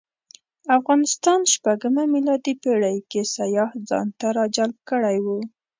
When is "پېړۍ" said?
2.61-2.97